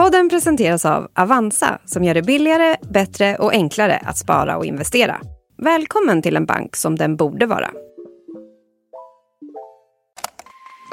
[0.00, 5.20] Podden presenteras av Avanza som gör det billigare, bättre och enklare att spara och investera.
[5.58, 7.70] Välkommen till en bank som den borde vara.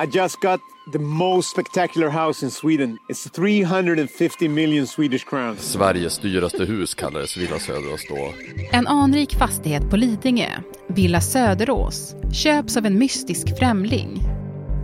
[0.03, 0.59] I just got
[0.93, 2.97] the most spectacular house in Sweden.
[3.13, 5.71] It's 350 million Swedish crowns.
[5.71, 8.33] Sveriges dyraste hus kallades Villa Söderås då.
[8.71, 10.49] En anrik fastighet på Lidingö,
[10.87, 14.21] Villa Söderås, köps av en mystisk främling.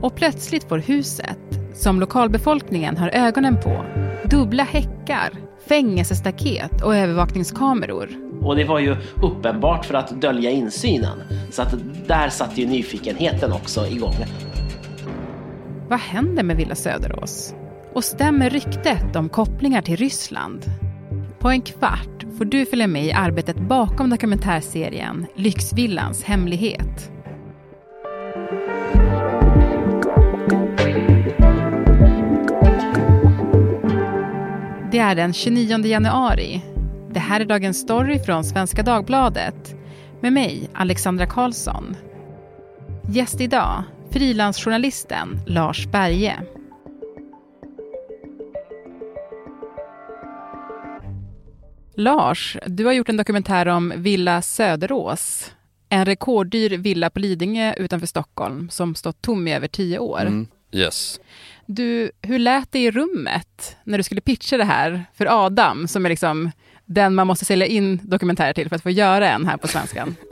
[0.01, 3.85] Och plötsligt får huset, som lokalbefolkningen har ögonen på,
[4.25, 5.29] dubbla häckar,
[5.67, 8.09] fängelsestaket och övervakningskameror.
[8.41, 11.19] Och det var ju uppenbart för att dölja insynen.
[11.51, 11.75] Så att
[12.07, 14.15] där satte ju nyfikenheten också igång.
[15.89, 17.55] Vad händer med Villa Söderås?
[17.93, 20.65] Och stämmer ryktet om kopplingar till Ryssland?
[21.39, 27.12] På en kvart får du följa med i arbetet bakom dokumentärserien Lyxvillans hemlighet.
[34.93, 36.61] Det är den 29 januari.
[37.11, 39.75] Det här är dagens story från Svenska Dagbladet
[40.21, 41.95] med mig, Alexandra Karlsson.
[43.09, 46.39] Gäst idag, frilansjournalisten Lars Berge.
[51.95, 55.51] Lars, du har gjort en dokumentär om Villa Söderås.
[55.89, 60.21] En rekorddyr villa på Lidingö utanför Stockholm som stått tom i över tio år.
[60.21, 60.47] Mm.
[60.71, 61.19] Yes.
[61.65, 66.05] Du, hur lät det i rummet när du skulle pitcha det här för Adam, som
[66.05, 66.51] är liksom
[66.85, 70.15] den man måste sälja in dokumentärer till för att få göra en här på svenskan?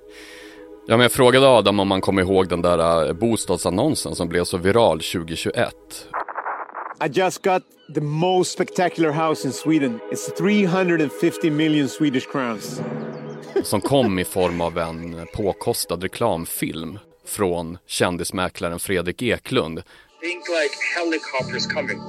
[0.87, 4.43] Ja, men jag frågade Adam om han kom ihåg den där äh, bostadsannonsen som blev
[4.43, 5.73] så viral 2021.
[7.05, 7.63] I just got
[7.95, 9.99] the most spectacular house in Sweden.
[10.11, 12.81] It's 350 million Swedish crowns.
[13.63, 19.83] Som kom i form av en påkostad reklamfilm från kändismäklaren Fredrik Eklund.
[20.21, 21.99] Think like helicopters coming.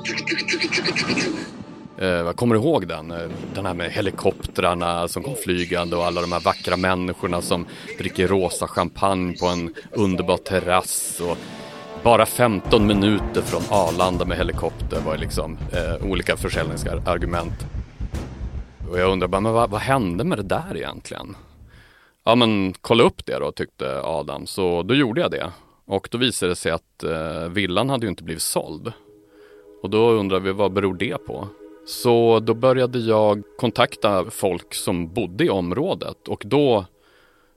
[1.98, 3.10] Eh, kommer du ihåg den?
[3.10, 7.66] Eh, den här med helikoptrarna som kom flygande och alla de här vackra människorna som
[7.98, 11.20] dricker rosa champagne på en underbar terrass.
[11.20, 11.38] Och
[12.02, 17.66] bara 15 minuter från Arlanda med helikopter var liksom eh, olika försäljningsargument.
[18.90, 21.36] Och jag undrar bara, men vad, vad hände med det där egentligen?
[22.24, 25.52] Ja men kolla upp det då tyckte Adam, så då gjorde jag det.
[25.84, 28.92] Och då visade det sig att eh, villan hade ju inte blivit såld.
[29.82, 31.48] Och då undrar vi vad beror det på?
[31.86, 36.86] Så då började jag kontakta folk som bodde i området och då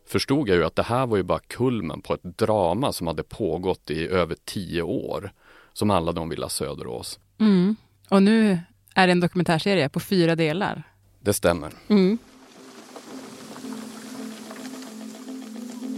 [0.07, 3.23] förstod jag ju att det här var ju bara kulmen på ett drama som hade
[3.23, 5.31] pågått i över tio år
[5.73, 7.19] som handlade om Villa Söderås.
[7.39, 7.75] Mm.
[8.09, 8.59] Och nu
[8.95, 10.83] är det en dokumentärserie på fyra delar.
[11.19, 11.71] Det stämmer.
[11.87, 12.17] Mm.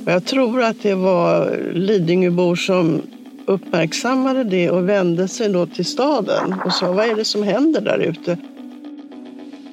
[0.07, 3.01] Jag tror att det var Lidingöbor som
[3.45, 7.81] uppmärksammade det och vände sig då till staden och sa vad är det som händer
[7.81, 8.37] där ute?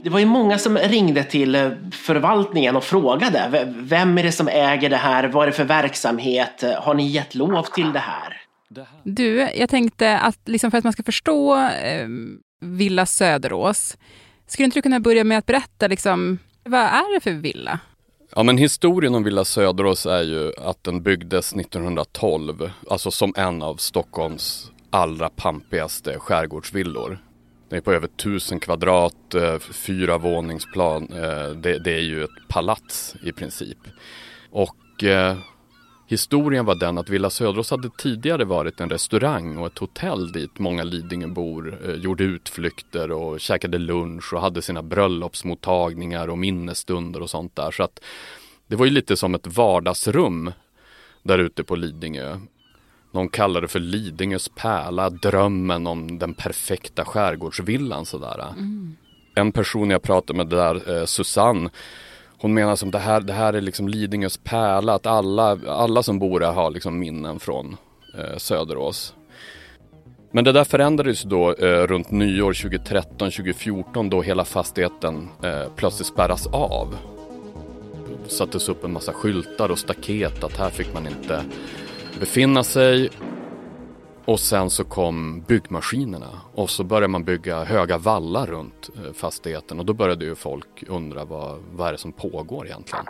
[0.03, 3.49] Det var ju många som ringde till eh, förvaltningen och frågade.
[3.53, 5.29] "V- Vem är det som äger det här?
[5.29, 6.65] Vad är det för verksamhet?
[6.79, 8.41] Har ni gett lov till det här?
[9.03, 12.07] Du, jag tänkte att liksom för att man ska förstå eh,
[12.61, 13.97] Villa Söderås,
[14.47, 17.79] skulle inte du kunna börja med att berätta liksom, vad är det för villa?
[18.37, 23.63] Ja men historien om Villa Söderås är ju att den byggdes 1912, alltså som en
[23.63, 27.19] av Stockholms allra pampigaste skärgårdsvillor.
[27.69, 31.09] Den är på över tusen kvadrat, eh, fyra våningsplan.
[31.13, 33.79] Eh, det, det är ju ett palats i princip.
[34.51, 35.37] Och eh,
[36.15, 40.59] historien var den att Villa Söderås hade tidigare varit en restaurang och ett hotell dit
[40.59, 47.31] många Lidingöbor eh, gjorde utflykter och käkade lunch och hade sina bröllopsmottagningar och minnesstunder och
[47.31, 47.71] sånt där.
[47.71, 48.01] Så att
[48.67, 50.53] det var ju lite som ett vardagsrum
[51.23, 52.39] där ute på Lidingö.
[53.13, 58.45] Någon kallar det för Lidingös pärla, drömmen om den perfekta skärgårdsvillan sådär.
[59.35, 61.71] En person jag pratade med där, eh, Susanne,
[62.45, 66.19] hon menar som det här, det här är liksom Lidingös pärla, att alla, alla som
[66.19, 67.77] bor här har liksom minnen från
[68.19, 69.15] eh, Söderås.
[70.33, 76.47] Men det där förändrades då eh, runt nyår 2013-2014 då hela fastigheten eh, plötsligt spärras
[76.47, 76.97] av.
[78.25, 81.45] Det sattes upp en massa skyltar och staket att här fick man inte
[82.21, 83.11] befinna sig.
[84.25, 89.79] Och sen så kom byggmaskinerna och så började man bygga höga vallar runt eh, fastigheten
[89.79, 93.05] och då började ju folk undra vad, vad är det som pågår egentligen.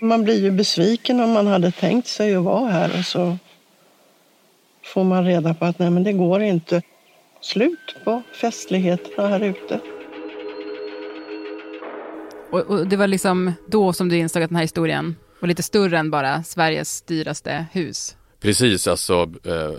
[0.00, 3.38] Man blir ju besviken om man hade tänkt sig att vara här och så
[4.84, 6.82] får man reda på att nej men det går inte.
[7.40, 9.80] Slut på festligheterna här ute.
[12.50, 15.62] Och, och det var liksom då som du insåg att den här historien var lite
[15.62, 18.15] större än bara Sveriges dyraste hus.
[18.40, 19.72] Precis, alltså eh,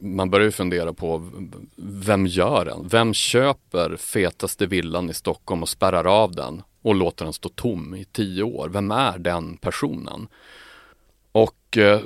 [0.00, 1.30] man börjar ju fundera på
[1.76, 2.88] vem gör den?
[2.88, 7.94] Vem köper fetaste villan i Stockholm och spärrar av den och låter den stå tom
[7.94, 8.68] i tio år?
[8.68, 10.28] Vem är den personen?
[11.32, 12.00] Och eh,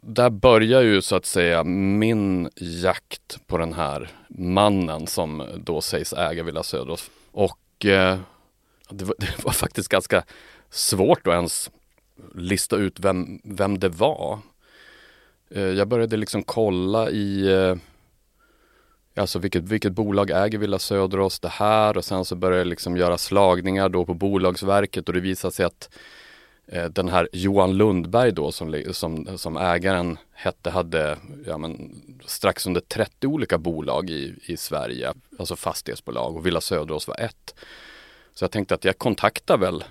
[0.00, 6.12] där börjar ju så att säga min jakt på den här mannen som då sägs
[6.12, 7.10] äga Villa Söderås.
[7.32, 8.18] Och eh,
[8.90, 10.24] det, var, det var faktiskt ganska
[10.70, 11.70] svårt att ens
[12.34, 14.38] lista ut vem, vem det var.
[15.50, 17.76] Eh, jag började liksom kolla i eh,
[19.16, 22.96] Alltså vilket, vilket bolag äger Villa Söderås det här och sen så började jag liksom
[22.96, 25.90] göra slagningar då på Bolagsverket och det visade sig att
[26.66, 32.66] eh, den här Johan Lundberg då som, som, som ägaren hette hade ja, men, strax
[32.66, 37.54] under 30 olika bolag i, i Sverige, alltså fastighetsbolag och Villa Söderås var ett.
[38.34, 39.84] Så jag tänkte att jag kontaktar väl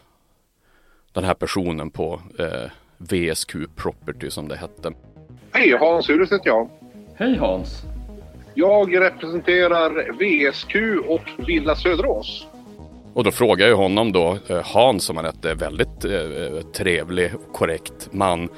[1.14, 4.92] den här personen på eh, VSQ Property som det hette.
[5.52, 6.70] Hej, Hans Urus heter jag.
[7.16, 7.82] Hej Hans!
[8.54, 10.76] Jag representerar VSQ
[11.08, 12.48] och Villa Söderås.
[13.14, 17.54] Och då frågar jag honom då, eh, Hans som han hette, väldigt eh, trevlig och
[17.54, 18.50] korrekt man,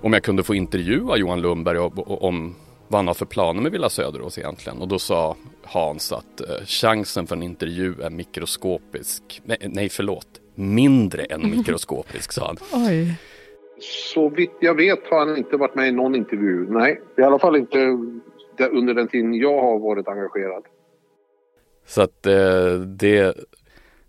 [0.00, 2.54] om jag kunde få intervjua Johan Lundberg om
[2.88, 4.78] vad han har för planer med Villa Söderås egentligen.
[4.78, 9.40] Och då sa Hans att eh, chansen för en intervju är mikroskopisk.
[9.44, 12.56] Nej, nej förlåt, mindre än mikroskopisk sa han.
[12.86, 13.14] Oj.
[13.80, 16.66] Så vitt jag vet har han inte varit med i någon intervju.
[16.70, 17.78] Nej, i alla fall inte
[18.70, 20.64] under den tiden jag har varit engagerad.
[21.86, 23.36] Så att eh, det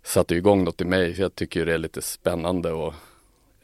[0.02, 1.20] satte igång något i mig.
[1.20, 2.94] Jag tycker det är lite spännande att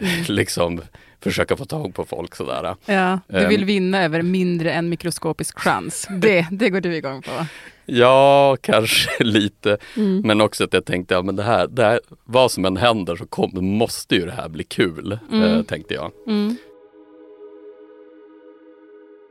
[0.29, 0.81] liksom
[1.21, 2.77] försöka få tag på folk sådär.
[2.87, 6.09] Ja, du vill Um, vinna över mindre än mikroskopisk chans.
[6.11, 7.47] Det, det går du igång på.
[7.87, 9.79] Ja, kanske lite.
[10.25, 13.17] Men också att jag tänkte, ja men det här, det här vad som än händer
[13.17, 16.13] så kom, måste ju det här bli kul, eh, tänkte jag.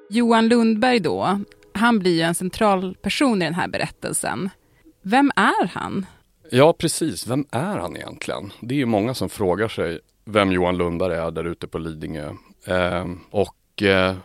[0.09, 1.39] Johan Lundberg då,
[1.73, 4.49] han blir ju en central person i den här berättelsen.
[5.01, 6.05] Vem är han?
[6.51, 7.27] Ja, precis.
[7.27, 8.51] Vem är han egentligen?
[8.61, 9.99] Det är ju många som frågar sig
[10.29, 12.33] vem Johan Lundberg är där ute på Lidingö.
[12.65, 14.15] Eh, och eh,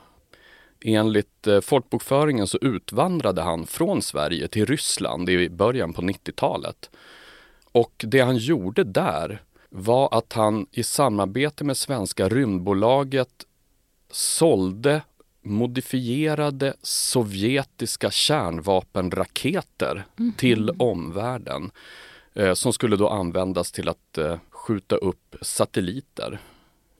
[0.85, 6.91] enligt eh, folkbokföringen så utvandrade han från Sverige till Ryssland i början på 90-talet.
[7.73, 13.45] Och det han gjorde där var att han i samarbete med svenska rymdbolaget
[14.11, 15.03] sålde
[15.43, 20.05] modifierade sovjetiska kärnvapenraketer
[20.37, 21.71] till omvärlden.
[22.35, 26.39] Eh, som skulle då användas till att eh, skjuta upp satelliter.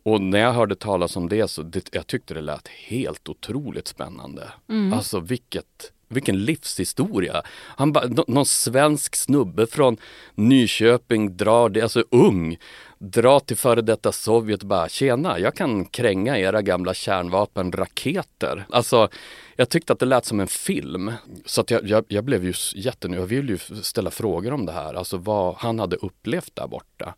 [0.03, 3.89] Och när jag hörde talas om det så det, jag tyckte det lät helt otroligt
[3.89, 4.53] spännande.
[4.93, 7.43] Alltså vilket, vilken livshistoria.
[7.77, 9.97] Han ba, någon svensk snubbe från
[10.35, 12.59] Nyköping drar, det, alltså ung,
[12.99, 18.67] drar till före detta Sovjet och bara tjena, jag kan kränga era gamla kärnvapenraketer.
[18.71, 19.09] Alltså
[19.57, 21.13] jag tyckte att det lät som en film.
[21.47, 23.23] Så att jag, jag, jag blev ju jättenöjd.
[23.23, 27.15] Jag ville ju ställa frågor om det här, alltså vad han hade upplevt där borta.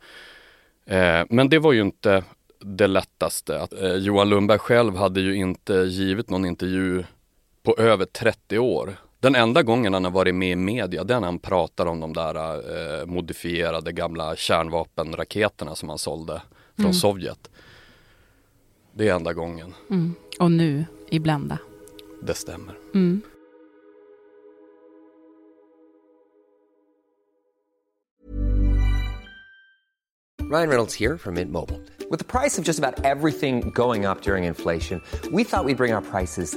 [0.86, 2.24] Eh, men det var ju inte
[2.60, 3.60] det lättaste.
[3.60, 7.04] Att, eh, Johan Lundberg själv hade ju inte givit någon intervju
[7.66, 8.96] på över 30 år.
[9.20, 12.00] Den enda gången han har varit med i media, det är när han pratar om
[12.00, 12.34] de där
[13.00, 16.42] eh, modifierade gamla kärnvapenraketerna som han sålde
[16.80, 17.50] från Sovjet.
[18.94, 19.74] Det är enda gången,
[20.38, 21.58] Och nu i Blenda.
[22.22, 22.74] det stämmer.
[30.48, 31.80] Ryan Reynolds here from Mint Mobile.
[32.08, 35.92] With the price of just about everything going up during inflation, we thought we'd bring
[35.92, 36.56] our prices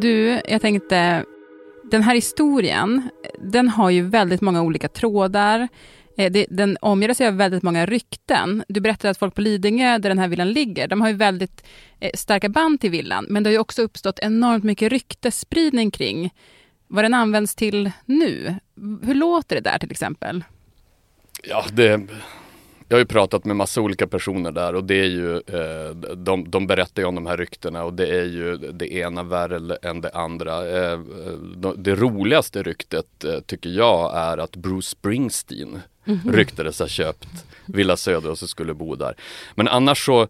[0.00, 1.24] Du, jag tänkte,
[1.90, 5.68] den här historien, den har ju väldigt många olika trådar.
[6.16, 8.64] Eh, den omger sig av väldigt många rykten.
[8.68, 11.64] Du berättade att folk på Lidingö, där den här villan ligger, de har ju väldigt
[12.00, 13.26] eh, starka band till villan.
[13.28, 16.34] Men det har ju också uppstått enormt mycket ryktesspridning kring
[16.86, 18.54] vad den används till nu.
[19.02, 20.44] Hur låter det där till exempel?
[21.42, 22.06] Ja, det,
[22.88, 26.50] jag har ju pratat med massa olika personer där och det är ju, eh, de,
[26.50, 30.00] de berättar ju om de här ryktena och det är ju det ena värre än
[30.00, 30.68] det andra.
[30.68, 30.98] Eh,
[31.56, 35.80] det, det roligaste ryktet eh, tycker jag är att Bruce Springsteen
[36.24, 37.28] ryktades ha köpt
[37.66, 39.14] Villa Söder och så skulle bo där.
[39.54, 40.28] Men annars så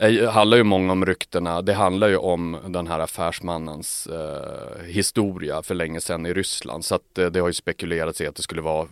[0.00, 1.62] Eh, det handlar ju många om ryktena.
[1.62, 6.84] Det handlar ju om den här affärsmannens eh, historia för länge sedan i Ryssland.
[6.84, 8.88] Så att eh, det har ju spekulerats i att det skulle vara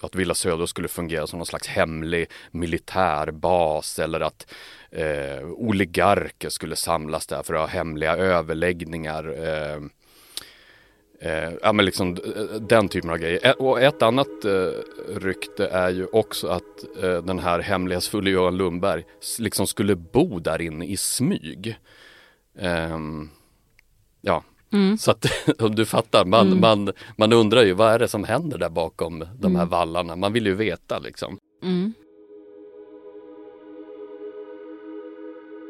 [0.00, 4.46] att Villa Söder skulle fungera som någon slags hemlig militärbas eller att
[4.90, 9.24] eh, oligarker skulle samlas där för att ha hemliga överläggningar.
[9.46, 9.80] Eh,
[11.24, 12.16] Eh, ja men liksom
[12.60, 13.62] den typen av grejer.
[13.62, 14.70] Och ett annat eh,
[15.08, 19.04] rykte är ju också att eh, den här hemlighetsfulla Johan Lundberg
[19.38, 21.78] liksom skulle bo där inne i smyg.
[22.58, 23.30] Ehm,
[24.20, 24.98] ja, mm.
[24.98, 25.26] så att
[25.76, 26.60] du fattar, man, mm.
[26.60, 29.68] man, man undrar ju vad är det som händer där bakom de här mm.
[29.68, 30.16] vallarna.
[30.16, 31.38] Man vill ju veta liksom.
[31.62, 31.92] Mm.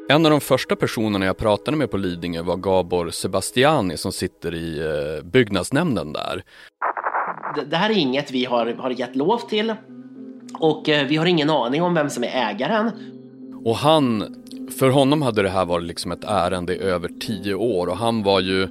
[0.09, 4.55] En av de första personerna jag pratade med på Lidingö var Gabor Sebastiani som sitter
[4.55, 6.43] i eh, byggnadsnämnden där.
[7.69, 9.73] Det här är inget vi har, har gett lov till
[10.59, 12.91] och eh, vi har ingen aning om vem som är ägaren.
[13.65, 14.35] Och han,
[14.79, 18.23] för honom hade det här varit liksom ett ärende i över tio år och han
[18.23, 18.69] var ju eh,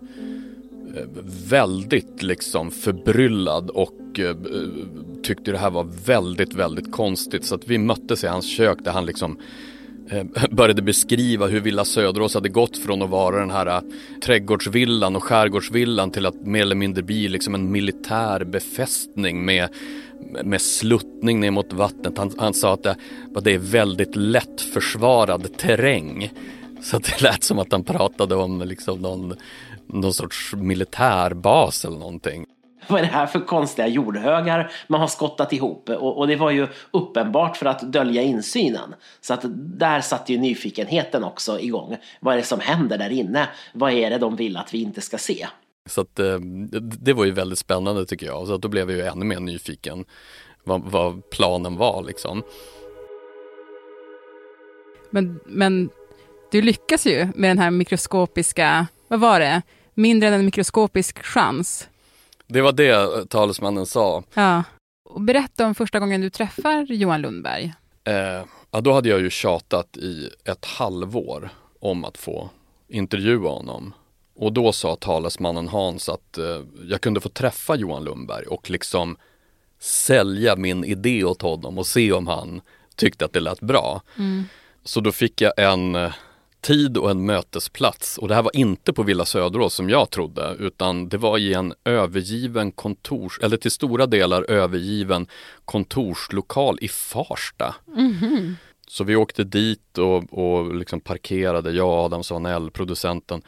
[1.50, 4.20] väldigt liksom förbryllad och
[5.22, 8.92] tyckte det här var väldigt, väldigt konstigt så att vi möttes i hans kök där
[8.92, 9.38] han liksom
[10.12, 13.80] Eh, började beskriva hur Villa Söderås hade gått från att vara den här eh,
[14.24, 19.68] trädgårdsvillan och skärgårdsvillan till att mer eller mindre bli liksom en militär befästning med,
[20.44, 22.18] med sluttning ner mot vattnet.
[22.18, 22.96] Han, han sa att det,
[23.34, 26.32] att det är väldigt lätt försvarad terräng.
[26.82, 29.34] Så det lät som att han pratade om liksom någon,
[29.86, 32.46] någon sorts militärbas eller någonting
[32.88, 35.88] vad är det här för konstiga jordhögar man har skottat ihop?
[35.88, 38.94] Och, och, det var ju uppenbart för att dölja insynen.
[39.20, 41.96] Så att där satte ju nyfikenheten också igång.
[42.20, 43.48] Vad är det som händer där inne?
[43.72, 45.46] Vad är det de vill att vi inte ska se?
[45.86, 46.38] Så att eh,
[46.80, 48.46] det var ju väldigt spännande tycker jag.
[48.46, 50.04] Så att då blev jag ju ännu mer nyfiken
[50.64, 52.42] vad, vad planen var liksom.
[55.10, 55.90] Men, men
[56.50, 59.62] du lyckas ju med den här mikroskopiska, vad var det,
[59.94, 61.88] mindre än en mikroskopisk chans
[62.52, 64.22] det var det talesmannen sa.
[64.34, 64.62] Ja.
[65.04, 67.74] Och berätta om första gången du träffar Johan Lundberg.
[68.04, 72.50] Eh, ja, då hade jag ju tjatat i ett halvår om att få
[72.88, 73.94] intervjua honom.
[74.34, 79.16] Och då sa talesmannen Hans att eh, jag kunde få träffa Johan Lundberg och liksom
[79.78, 82.60] sälja min idé åt honom och se om han
[82.96, 84.02] tyckte att det lät bra.
[84.18, 84.44] Mm.
[84.84, 86.12] Så då fick jag en eh,
[86.62, 88.18] tid och en mötesplats.
[88.18, 91.54] Och det här var inte på Villa Söderås som jag trodde, utan det var i
[91.54, 95.26] en övergiven kontors, eller till stora delar övergiven
[95.64, 97.74] kontorslokal i Farsta.
[97.96, 98.54] Mm -hmm.
[98.88, 103.42] Så vi åkte dit och, och liksom parkerade, jag och Adam Svanell, producenten.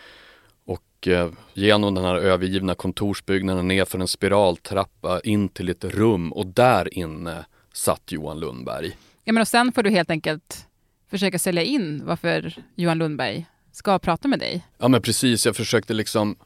[0.66, 6.33] Och eh, genom den här övergivna kontorsbyggnaden ner för en spiraltrappa in till ett rum
[6.33, 8.97] och där inne satt Johan Lundberg.
[9.25, 10.66] Ja men och sen får du helt enkelt
[11.14, 14.66] försöka sälja in varför Johan Lundberg ska prata med dig.
[14.78, 16.37] Ja men precis, jag försökte liksom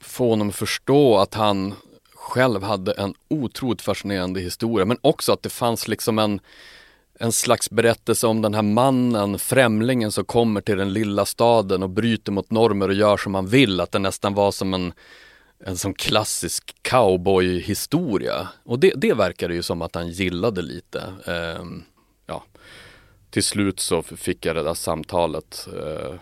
[0.00, 1.74] få honom att förstå att han
[2.14, 6.40] själv hade en otroligt fascinerande historia men också att det fanns liksom en
[7.22, 11.90] en slags berättelse om den här mannen, främlingen som kommer till den lilla staden och
[11.90, 13.80] bryter mot normer och gör som han vill.
[13.80, 14.92] Att det nästan var som en,
[15.64, 18.48] en sån klassisk cowboyhistoria.
[18.64, 21.02] Och det, det verkade ju som att han gillade lite.
[21.26, 21.84] Um,
[23.30, 25.68] till slut så fick jag det där samtalet.
[25.76, 26.14] Eh,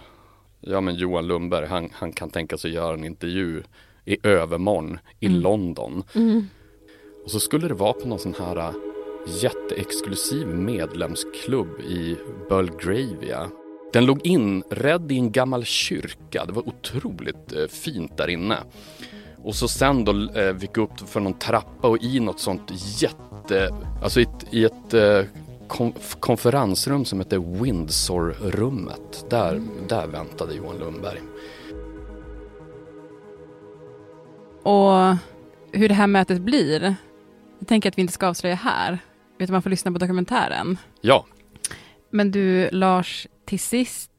[0.61, 3.63] ja men Johan Lundberg, han, han kan tänka sig göra en intervju
[4.05, 5.41] i övermorgon i mm.
[5.41, 6.03] London.
[6.15, 6.49] Mm.
[7.25, 8.75] Och så skulle det vara på någon sån här eh,
[9.27, 12.17] jätteexklusiv medlemsklubb i
[12.49, 13.51] Belgravia.
[13.93, 16.45] Den låg inredd i en gammal kyrka.
[16.45, 18.59] Det var otroligt eh, fint där inne.
[19.43, 22.71] Och så sen då eh, vi gick upp för någon trappa och i något sånt
[23.03, 25.23] jätte, alltså i ett, i ett eh,
[26.21, 29.25] konferensrum som heter Windsor-rummet.
[29.31, 29.87] Där, mm.
[29.89, 31.21] där väntade Johan Lundberg.
[34.63, 35.17] Och
[35.73, 36.95] hur det här mötet blir,
[37.59, 38.99] jag tänker att vi inte ska avslöja här,
[39.39, 40.79] utan man får lyssna på dokumentären.
[41.01, 41.27] Ja.
[42.11, 44.11] Men du, Lars, till sist,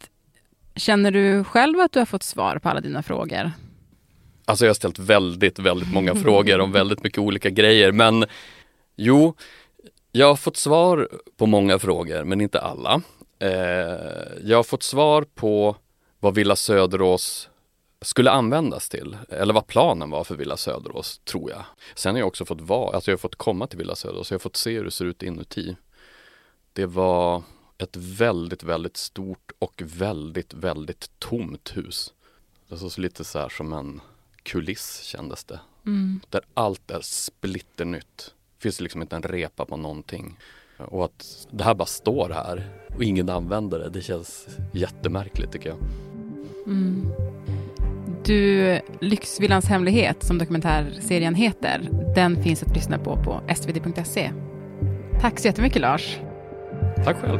[0.75, 3.51] känner du själv att du har fått svar på alla dina frågor?
[4.45, 8.25] Alltså jag har ställt väldigt, väldigt många frågor om väldigt mycket olika grejer, men
[8.95, 9.33] jo,
[10.11, 13.01] jag har fått svar på många frågor, men inte alla.
[13.39, 13.49] Eh,
[14.43, 15.75] jag har fått svar på
[16.19, 17.49] vad Villa Söderås
[18.01, 21.63] skulle användas till, eller vad planen var för Villa Söderås, tror jag.
[21.95, 24.35] Sen har jag också fått vara, alltså jag har fått komma till Villa Söderås, jag
[24.35, 25.75] har fått se hur det ser ut inuti.
[26.73, 27.43] Det var
[27.77, 32.13] ett väldigt, väldigt stort och väldigt, väldigt tomt hus.
[32.67, 34.01] Det såg lite så här som en
[34.43, 35.59] kuliss kändes det.
[35.85, 36.19] Mm.
[36.29, 40.37] Där allt är splitternytt finns det liksom inte en repa på någonting.
[40.77, 45.69] Och att det här bara står här och ingen använder det, det känns jättemärkligt tycker
[45.69, 45.77] jag.
[46.65, 47.11] Mm.
[48.25, 54.31] Du, Lyxvillans hemlighet, som dokumentärserien heter, den finns att lyssna på på svd.se.
[55.21, 56.19] Tack så jättemycket Lars.
[57.05, 57.39] Tack själv.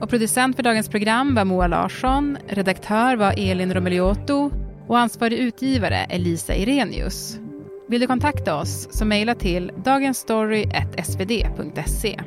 [0.00, 4.50] Och producent för dagens program var Moa Larsson, redaktör var Elin Romeliotto
[4.88, 7.38] och ansvarig utgivare är Lisa Irenius.
[7.88, 12.20] Vill du kontakta oss så mejla till dagensstory.svd.se.